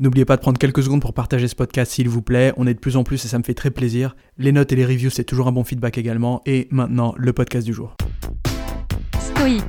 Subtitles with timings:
[0.00, 2.54] N'oubliez pas de prendre quelques secondes pour partager ce podcast s'il vous plaît.
[2.56, 4.16] On est de plus en plus et ça me fait très plaisir.
[4.38, 6.40] Les notes et les reviews, c'est toujours un bon feedback également.
[6.46, 7.98] Et maintenant, le podcast du jour.
[9.20, 9.62] Stoïque.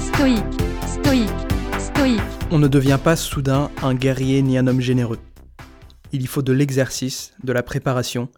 [0.00, 0.42] Stoïque.
[0.88, 1.30] Stoïque.
[1.78, 2.20] Stoïque.
[2.50, 5.20] On ne devient pas soudain un guerrier ni un homme généreux.
[6.10, 8.28] Il y faut de l'exercice, de la préparation.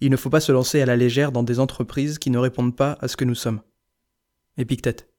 [0.00, 2.76] Il ne faut pas se lancer à la légère dans des entreprises qui ne répondent
[2.76, 3.60] pas à ce que nous sommes.
[4.56, 5.13] Épictète.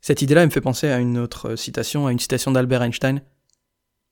[0.00, 3.22] Cette idée-là me fait penser à une autre citation, à une citation d'Albert Einstein,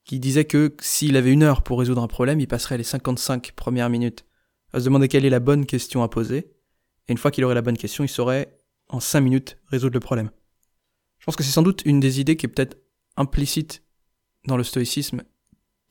[0.05, 3.53] qui disait que s'il avait une heure pour résoudre un problème, il passerait les 55
[3.53, 4.25] premières minutes
[4.73, 6.53] à se demander quelle est la bonne question à poser,
[7.09, 10.01] et une fois qu'il aurait la bonne question, il saurait en 5 minutes résoudre le
[10.01, 10.31] problème.
[11.19, 12.79] Je pense que c'est sans doute une des idées qui est peut-être
[13.17, 13.83] implicite
[14.47, 15.23] dans le stoïcisme,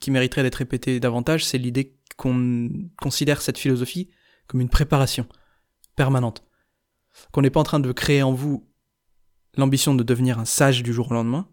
[0.00, 4.10] qui mériterait d'être répétée davantage, c'est l'idée qu'on considère cette philosophie
[4.46, 5.26] comme une préparation
[5.96, 6.44] permanente.
[7.32, 8.67] Qu'on n'est pas en train de créer en vous
[9.56, 11.48] l'ambition de devenir un sage du jour au lendemain.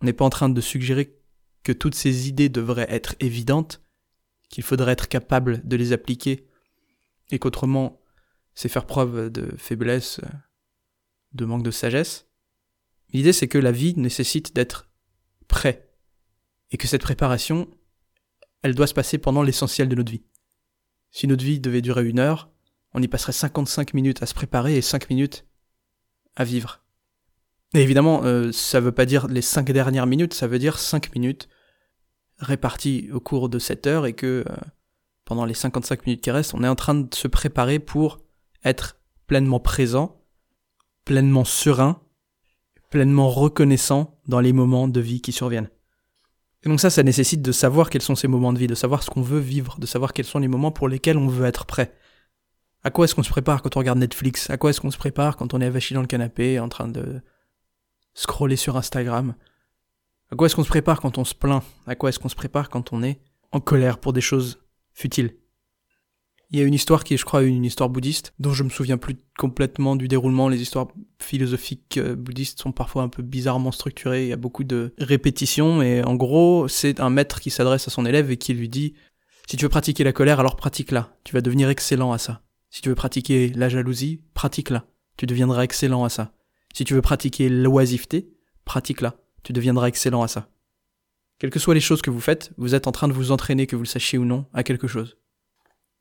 [0.00, 1.18] On n'est pas en train de suggérer
[1.64, 3.82] que toutes ces idées devraient être évidentes,
[4.48, 6.46] qu'il faudrait être capable de les appliquer,
[7.30, 8.00] et qu'autrement,
[8.54, 10.20] c'est faire preuve de faiblesse,
[11.32, 12.26] de manque de sagesse.
[13.12, 14.88] L'idée, c'est que la vie nécessite d'être
[15.46, 15.90] prêt,
[16.70, 17.68] et que cette préparation,
[18.62, 20.24] elle doit se passer pendant l'essentiel de notre vie.
[21.10, 22.50] Si notre vie devait durer une heure,
[22.94, 25.46] on y passerait 55 minutes à se préparer et 5 minutes
[26.36, 26.84] à vivre.
[27.74, 31.14] Et évidemment, euh, ça veut pas dire les 5 dernières minutes, ça veut dire 5
[31.14, 31.48] minutes
[32.38, 34.56] réparties au cours de cette heure et que euh,
[35.24, 38.20] pendant les 55 minutes qui restent, on est en train de se préparer pour
[38.64, 40.22] être pleinement présent,
[41.04, 42.00] pleinement serein,
[42.90, 45.68] pleinement reconnaissant dans les moments de vie qui surviennent.
[46.64, 49.02] Et donc ça, ça nécessite de savoir quels sont ces moments de vie, de savoir
[49.02, 51.66] ce qu'on veut vivre, de savoir quels sont les moments pour lesquels on veut être
[51.66, 51.94] prêt.
[52.82, 54.48] À quoi est-ce qu'on se prépare quand on regarde Netflix?
[54.50, 56.88] À quoi est-ce qu'on se prépare quand on est avachi dans le canapé en train
[56.88, 57.20] de
[58.18, 59.34] scroller sur Instagram
[60.30, 61.62] À quoi est-ce qu'on se prépare quand on se plaint?
[61.86, 63.20] À quoi est-ce qu'on se prépare quand on est
[63.52, 64.58] en colère pour des choses
[64.92, 65.36] futiles?
[66.50, 68.70] Il y a une histoire qui est, je crois, une histoire bouddhiste, dont je me
[68.70, 70.48] souviens plus complètement du déroulement.
[70.48, 70.88] Les histoires
[71.20, 75.82] philosophiques euh, bouddhistes sont parfois un peu bizarrement structurées, il y a beaucoup de répétitions,
[75.82, 78.94] et en gros, c'est un maître qui s'adresse à son élève et qui lui dit,
[79.46, 81.14] si tu veux pratiquer la colère, alors pratique-la.
[81.22, 82.42] Tu vas devenir excellent à ça.
[82.70, 84.86] Si tu veux pratiquer la jalousie, pratique-la.
[85.18, 86.32] Tu deviendras excellent à ça.
[86.74, 88.30] Si tu veux pratiquer l'oisiveté,
[88.64, 89.16] pratique-la.
[89.42, 90.50] Tu deviendras excellent à ça.
[91.38, 93.66] Quelles que soient les choses que vous faites, vous êtes en train de vous entraîner,
[93.66, 95.16] que vous le sachiez ou non, à quelque chose.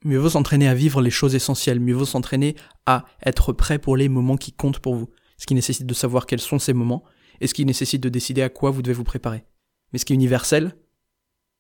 [0.04, 3.98] Mieux vaut s'entraîner à vivre les choses essentielles, mieux vaut s'entraîner à être prêt pour
[3.98, 7.04] les moments qui comptent pour vous, ce qui nécessite de savoir quels sont ces moments,
[7.40, 9.46] et ce qui nécessite de décider à quoi vous devez vous préparer.
[9.92, 10.76] Mais ce qui est universel,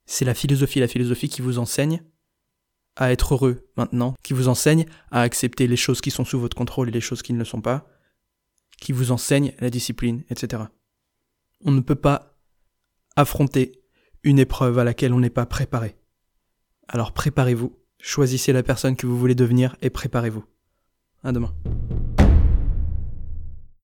[0.05, 2.01] c'est la philosophie, la philosophie qui vous enseigne
[2.95, 6.57] à être heureux maintenant, qui vous enseigne à accepter les choses qui sont sous votre
[6.57, 7.87] contrôle et les choses qui ne le sont pas,
[8.77, 10.63] qui vous enseigne la discipline, etc.
[11.63, 12.37] On ne peut pas
[13.15, 13.83] affronter
[14.23, 15.95] une épreuve à laquelle on n'est pas préparé.
[16.87, 20.45] Alors préparez-vous Choisissez la personne que vous voulez devenir et préparez-vous.
[21.23, 21.53] À demain.